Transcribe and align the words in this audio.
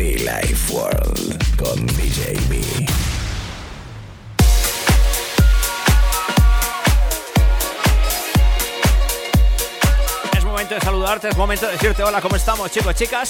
Be 0.00 0.16
Life 0.16 0.72
World 0.72 1.56
con 1.58 1.86
DJ 1.88 2.32
B. 2.48 2.58
Es 10.38 10.42
momento 10.42 10.74
de 10.74 10.80
saludarte, 10.80 11.28
es 11.28 11.36
momento 11.36 11.66
de 11.66 11.72
decirte 11.72 12.02
hola, 12.02 12.22
¿cómo 12.22 12.36
estamos 12.36 12.70
chicos, 12.70 12.94
chicas? 12.94 13.28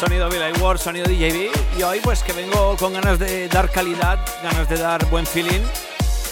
Sonido 0.00 0.28
Billy 0.28 0.50
Ward, 0.60 0.80
sonido 0.80 1.06
DJB 1.06 1.78
y 1.78 1.82
hoy 1.84 2.00
pues 2.00 2.24
que 2.24 2.32
vengo 2.32 2.76
con 2.76 2.94
ganas 2.94 3.20
de 3.20 3.46
dar 3.46 3.70
calidad, 3.70 4.18
ganas 4.42 4.68
de 4.68 4.78
dar 4.78 5.08
buen 5.10 5.26
feeling, 5.26 5.62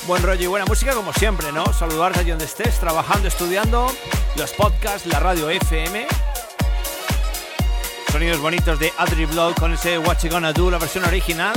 buen 0.08 0.24
rollo 0.24 0.42
y 0.42 0.47
buena 0.48 0.66
música 0.66 0.92
como 0.92 1.12
siempre, 1.12 1.52
¿no? 1.52 1.72
Saludarte 1.72 2.19
allí 2.19 2.30
donde 2.30 2.47
estés, 2.47 2.80
trabajando, 2.80 3.28
estudiando, 3.28 3.94
los 4.34 4.50
podcasts, 4.55 5.06
la 5.06 5.20
radio 5.20 5.48
FM, 5.50 6.05
sonidos 8.12 8.41
bonitos 8.41 8.78
de 8.78 8.92
Adri 8.98 9.25
Blog 9.27 9.55
con 9.55 9.72
ese 9.72 9.98
What 9.98 10.19
You 10.22 10.31
Gonna 10.31 10.53
Do, 10.53 10.70
la 10.70 10.78
versión 10.78 11.05
original. 11.05 11.55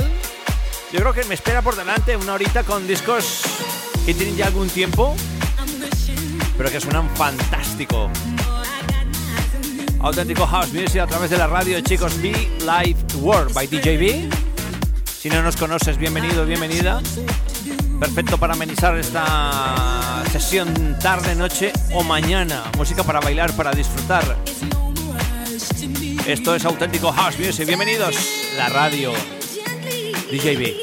Yo 0.92 1.00
creo 1.00 1.12
que 1.12 1.24
me 1.24 1.34
espera 1.34 1.62
por 1.62 1.76
delante 1.76 2.16
una 2.16 2.34
horita 2.34 2.64
con 2.64 2.86
discos 2.86 3.42
que 4.04 4.14
tienen 4.14 4.36
ya 4.36 4.46
algún 4.46 4.68
tiempo, 4.68 5.14
pero 6.56 6.70
que 6.70 6.80
suenan 6.80 7.08
fantástico. 7.16 8.10
Auténtico 10.00 10.46
House 10.46 10.72
Music 10.72 11.00
a 11.00 11.06
través 11.06 11.30
de 11.30 11.36
la 11.38 11.46
radio, 11.46 11.80
chicos. 11.80 12.20
Be 12.22 12.32
Live 12.60 12.98
World 13.20 13.52
by 13.52 13.66
DJB. 13.66 14.32
Si 15.04 15.28
no 15.28 15.42
nos 15.42 15.56
conoces, 15.56 15.98
bienvenido, 15.98 16.46
bienvenida. 16.46 17.02
Perfecto 18.00 18.38
para 18.38 18.54
amenizar 18.54 18.96
esta 18.96 20.22
sesión 20.32 20.98
tarde, 21.00 21.34
noche 21.34 21.72
o 21.92 22.02
mañana. 22.02 22.64
Música 22.78 23.04
para 23.04 23.20
bailar, 23.20 23.52
para 23.52 23.72
disfrutar. 23.72 24.24
Esto 26.26 26.54
es 26.54 26.64
Auténtico 26.64 27.10
House 27.12 27.38
Music. 27.38 27.66
Bienvenidos, 27.66 28.14
la 28.56 28.68
radio. 28.68 29.12
DJB. 30.30 30.76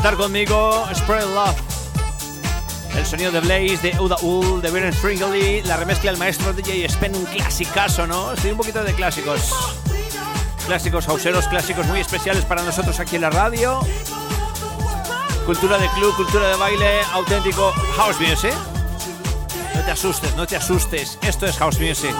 Conectar 0.00 0.16
conmigo. 0.16 0.86
Spread 0.94 1.26
Love. 1.26 1.56
El 2.96 3.04
sonido 3.04 3.30
de 3.32 3.40
Blaze, 3.40 3.76
de 3.82 4.00
Uda 4.00 4.16
Ul, 4.22 4.62
de 4.62 4.70
Beren 4.70 4.94
Stringley, 4.94 5.62
la 5.62 5.76
remezcla 5.76 6.10
del 6.10 6.18
maestro 6.18 6.54
DJ 6.54 6.88
Spen, 6.88 7.14
un 7.14 7.26
clasicazo, 7.26 8.06
¿no? 8.06 8.32
Estoy 8.32 8.52
un 8.52 8.56
poquito 8.56 8.82
de 8.82 8.94
clásicos. 8.94 9.52
Clásicos 10.66 11.06
hauseros, 11.06 11.46
clásicos 11.48 11.86
muy 11.86 12.00
especiales 12.00 12.46
para 12.46 12.62
nosotros 12.62 12.98
aquí 12.98 13.16
en 13.16 13.22
la 13.22 13.30
radio. 13.30 13.80
Cultura 15.44 15.76
de 15.76 15.88
club, 15.90 16.16
cultura 16.16 16.48
de 16.48 16.56
baile, 16.56 17.00
auténtico 17.12 17.70
house 17.96 18.18
music. 18.20 18.54
No 19.74 19.82
te 19.82 19.90
asustes, 19.90 20.34
no 20.34 20.46
te 20.46 20.56
asustes. 20.56 21.18
Esto 21.20 21.44
es 21.44 21.58
house 21.58 21.78
music. 21.78 22.14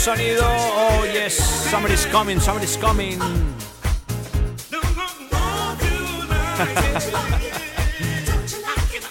Sonido. 0.00 0.42
Oh 0.46 1.04
yes, 1.04 1.36
somebody's 1.70 2.06
coming, 2.06 2.40
somebody's 2.40 2.78
coming. 2.78 3.18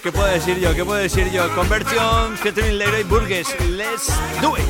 ¿Qué 0.02 0.12
puedo 0.12 0.26
decir 0.28 0.60
yo? 0.60 0.74
¿Qué 0.74 0.84
puedo 0.84 1.00
decir 1.00 1.32
yo? 1.32 1.48
Conversión 1.54 2.36
Catherine 2.38 2.74
Leroy 2.74 3.04
Burgess. 3.04 3.56
Let's 3.70 4.08
do 4.42 4.58
it. 4.58 4.64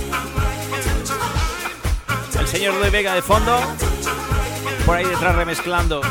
El 2.37 2.47
señor 2.47 2.77
de 2.81 2.89
Vega 2.89 3.15
de 3.15 3.21
fondo. 3.21 3.57
Por 4.85 4.97
ahí 4.97 5.05
detrás 5.05 5.35
remezclando. 5.35 6.01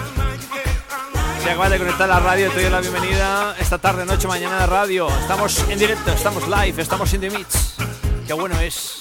Se 1.42 1.50
acaba 1.50 1.68
de 1.68 1.78
conectar 1.78 2.08
la 2.08 2.20
radio, 2.20 2.50
te 2.50 2.62
doy 2.62 2.70
la 2.70 2.80
bienvenida 2.80 3.54
esta 3.60 3.76
tarde, 3.76 4.06
noche, 4.06 4.26
mañana 4.26 4.60
de 4.60 4.66
radio. 4.66 5.10
Estamos 5.20 5.68
en 5.68 5.78
directo, 5.78 6.12
estamos 6.12 6.48
live, 6.48 6.80
estamos 6.80 7.12
in 7.12 7.20
the 7.20 7.28
mix. 7.30 7.74
Qué 8.26 8.32
bueno 8.32 8.58
es. 8.60 9.00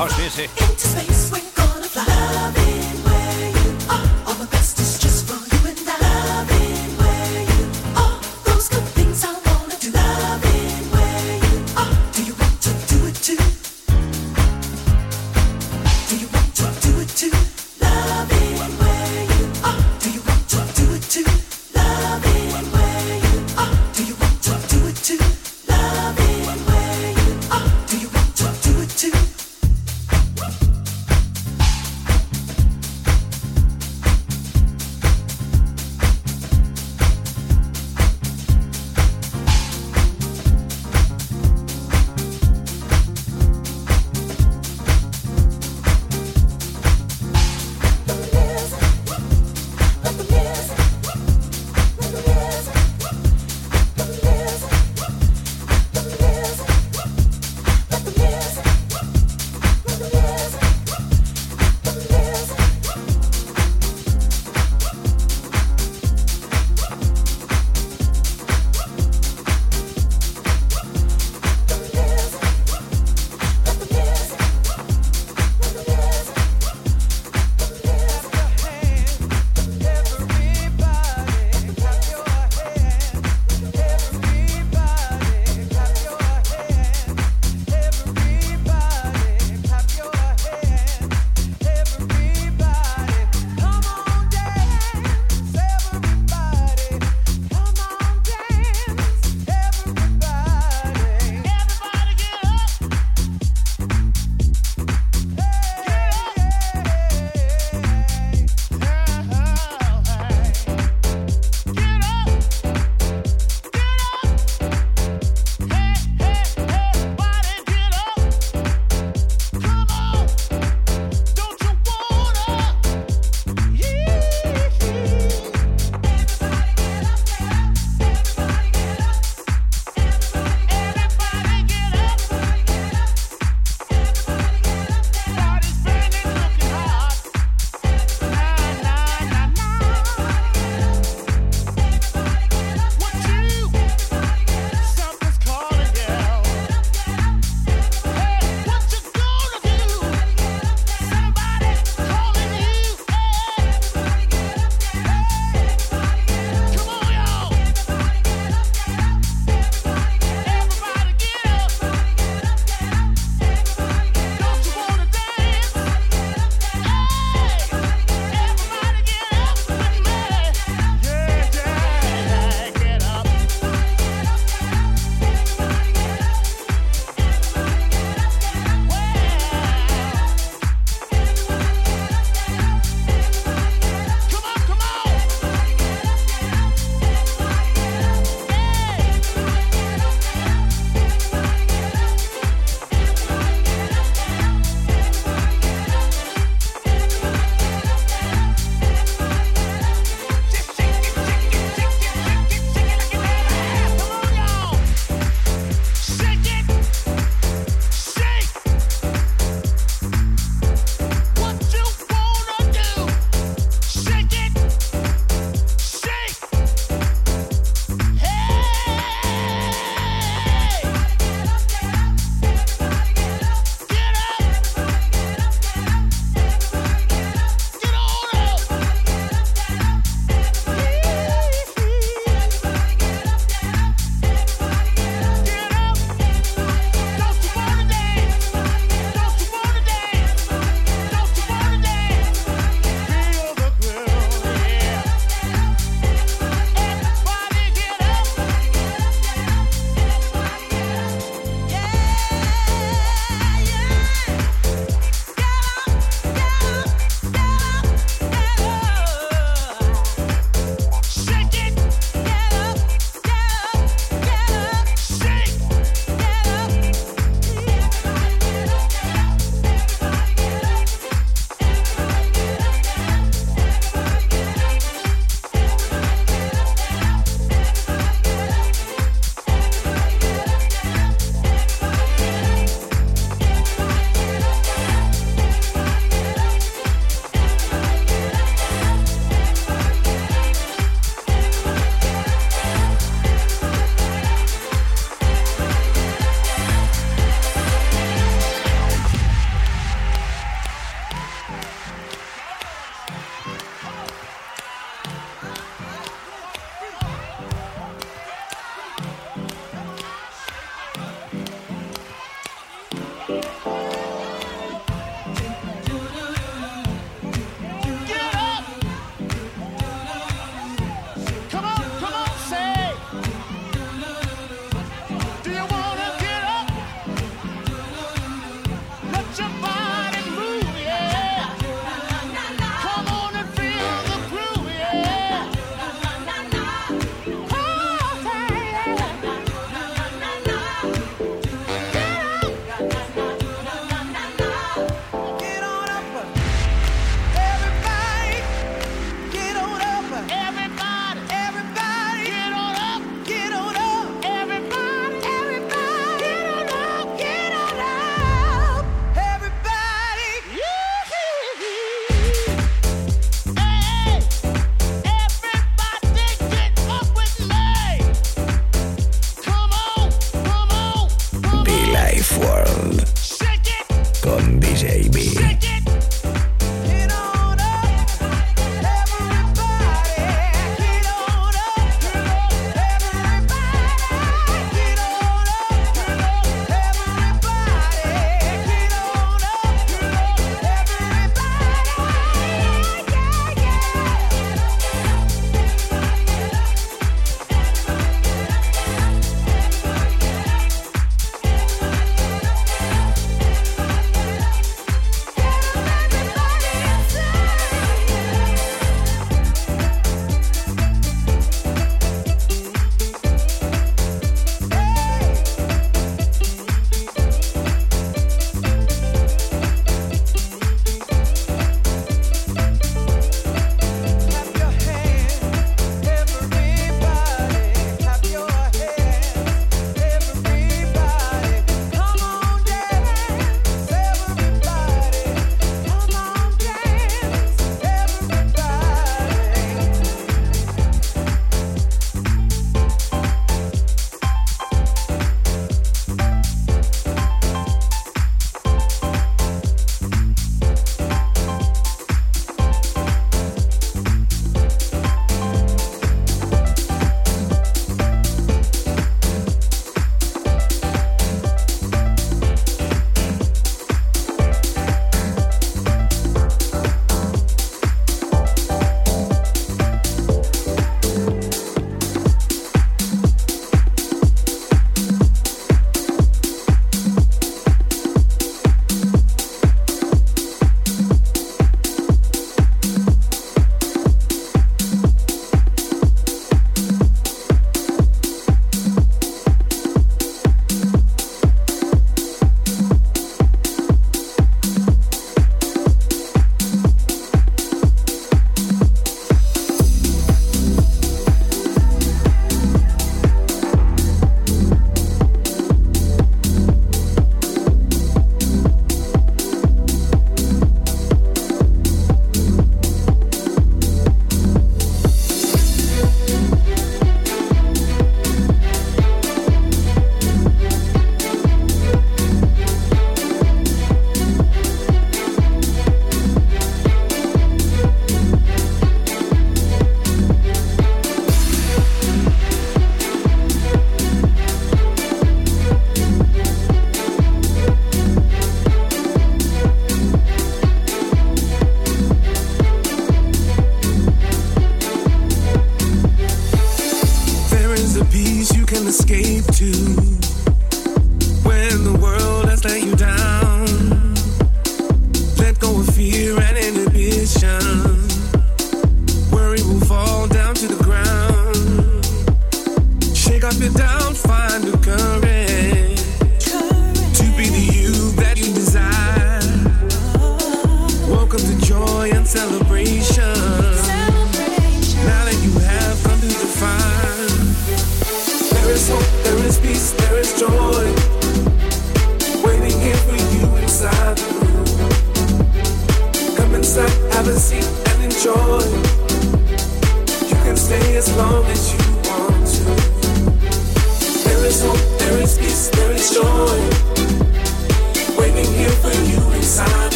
House 0.00 0.18
music. 0.18 1.29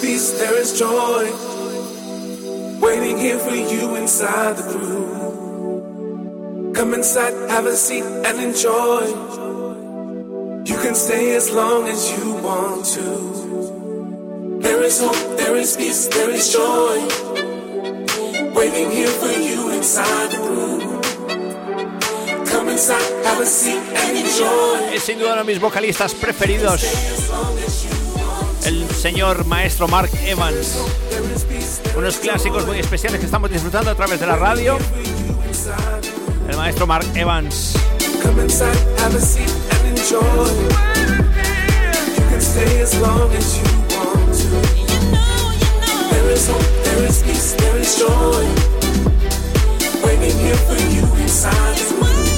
peace, 0.00 0.30
there 0.32 0.58
is 0.58 0.72
joy. 0.78 1.30
Waiting 2.80 3.18
here 3.18 3.38
for 3.38 3.54
you 3.54 3.96
inside 3.96 4.56
the 4.56 4.62
groove. 4.72 6.74
Come 6.74 6.94
inside, 6.94 7.34
have 7.50 7.66
a 7.66 7.76
seat, 7.76 8.04
and 8.04 8.40
enjoy. 8.40 9.06
You 10.64 10.76
can 10.82 10.94
stay 10.94 11.34
as 11.36 11.50
long 11.50 11.86
as 11.88 12.10
you 12.16 12.32
want 12.36 12.84
to. 12.96 14.60
There 14.60 14.82
is 14.82 15.00
hope, 15.00 15.36
there 15.36 15.56
is 15.56 15.76
peace, 15.76 16.06
there 16.08 16.30
is 16.30 16.50
joy. 16.52 17.00
Waiting 18.54 18.90
here 18.90 19.08
for 19.08 19.32
you 19.32 19.70
inside 19.70 20.30
the 20.32 20.38
groove. 20.38 20.80
Come 22.48 22.68
inside, 22.68 23.24
have 23.24 23.40
a 23.40 23.46
seat, 23.46 23.78
and 23.78 24.16
enjoy. 24.16 24.94
Es 24.94 25.02
sin 25.02 25.18
duda 25.18 25.32
uno 25.32 25.44
de 25.44 25.52
mis 25.52 25.60
vocalistas 25.60 26.14
preferidos. 26.14 26.82
señor 29.00 29.46
maestro 29.46 29.88
Mark 29.88 30.10
Evans. 30.26 30.76
Unos 31.96 32.16
clásicos 32.16 32.66
muy 32.66 32.78
especiales 32.78 33.18
que 33.18 33.24
estamos 33.24 33.50
disfrutando 33.50 33.90
a 33.90 33.94
través 33.94 34.20
de 34.20 34.26
la 34.26 34.36
radio. 34.36 34.76
El 36.48 36.56
maestro 36.56 36.86
Mark 36.86 37.06
Evans. 37.14 37.74
Waiting 50.02 50.38
here 50.38 50.56
for 50.56 50.76
you 50.76 51.22
inside. 51.22 51.76
It's 51.76 51.92
waiting 51.92 52.30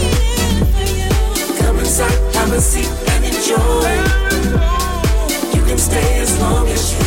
for 0.72 0.86
you. 0.92 1.64
Come 1.64 1.78
inside, 1.78 2.34
have 2.34 2.52
a 2.52 2.60
seat, 2.60 2.88
and 3.08 3.24
enjoy. 3.24 4.11
can 5.72 5.78
stay 5.78 6.20
as 6.20 6.38
long 6.38 6.68
as 6.68 6.92
you 6.92 7.01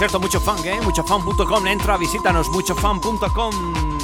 cierto, 0.00 0.18
mucho 0.18 0.40
funk, 0.40 0.64
¿eh? 0.64 0.80
Muchofan.com. 0.80 1.66
Entra, 1.66 1.98
visítanos, 1.98 2.48
muchofan.com. 2.48 3.98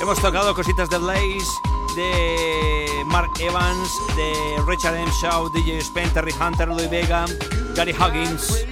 Hemos 0.00 0.18
tocado 0.18 0.54
cositas 0.54 0.88
de 0.88 0.96
Blaze, 0.96 1.50
de 1.94 3.04
Mark 3.04 3.30
Evans, 3.38 3.90
de 4.16 4.62
Richard 4.66 4.96
M. 4.96 5.10
Shaw, 5.20 5.50
DJ 5.50 5.80
Spen, 5.82 6.08
Terry 6.14 6.32
Hunter, 6.32 6.68
Louis 6.68 6.88
Vega, 6.88 7.26
Gary 7.74 7.92
Huggins. 7.92 8.64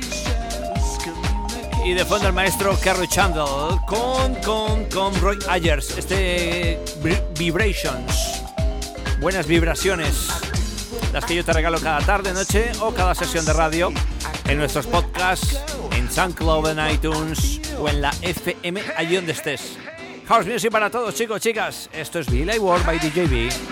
Y 1.85 1.93
de 1.93 2.07
fondo 2.07 2.29
el 2.29 2.33
maestro 2.33 2.75
Kerry 2.81 3.07
Chandler 3.07 3.79
con, 3.87 4.35
con, 4.37 4.87
con 4.87 5.21
Roy 5.21 5.39
Ayers. 5.51 5.99
Este 5.99 6.83
Vibrations. 7.39 8.45
Buenas 9.21 9.47
vibraciones. 9.47 10.29
Las 11.13 11.27
que 11.27 11.35
yo 11.35 11.45
te 11.45 11.53
regalo 11.53 11.79
cada 11.83 12.01
tarde, 12.01 12.33
noche 12.33 12.73
o 12.81 12.95
cada 12.95 13.15
sesión 13.15 13.45
de 13.45 13.53
radio 13.53 13.93
en 14.47 14.57
nuestros 14.57 14.87
podcasts 14.87 15.72
SoundCloud, 16.13 16.69
en 16.69 16.91
iTunes 16.95 17.61
o 17.79 17.89
en 17.89 18.03
la 18.03 18.11
FM, 18.21 18.83
allí 18.97 19.17
donde 19.17 19.33
estés. 19.33 19.79
House 20.29 20.47
Music 20.47 20.71
para 20.71 20.91
todos, 20.91 21.15
chicos, 21.15 21.41
chicas. 21.41 21.89
Esto 21.93 22.19
es 22.19 22.31
Billy 22.31 22.59
World 22.59 22.85
by 22.85 22.99
DJB. 22.99 23.72